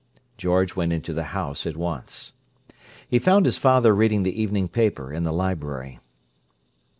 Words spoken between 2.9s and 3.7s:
He found his